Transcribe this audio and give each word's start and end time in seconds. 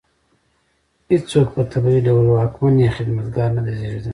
هېڅوک 1.09 1.47
په 1.55 1.61
طبیعي 1.71 2.01
ډول 2.07 2.25
واکمن 2.29 2.75
یا 2.85 2.91
خدمتګار 2.97 3.49
نه 3.55 3.61
دی 3.65 3.73
زېږېدلی. 3.79 4.09